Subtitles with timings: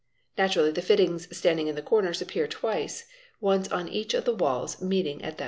[0.35, 3.05] Naturally the fittings standing in the corners appear twice,
[3.39, 5.39] once on each of the walls meeting at bi point.